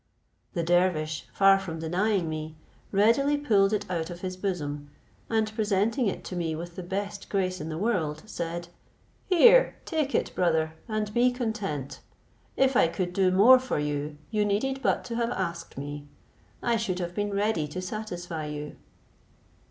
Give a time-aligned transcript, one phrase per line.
[0.55, 2.55] The dervish, far from denying me,
[2.91, 4.89] readily pulled it out of his bosom,
[5.29, 8.69] and presenting it to me with the best grace in the world, said,
[9.27, 11.99] "Here, take it, brother, and be content;
[12.57, 16.07] if I could do more for you, you needed but to have asked me;
[16.63, 18.77] I should have been ready to satisfy you."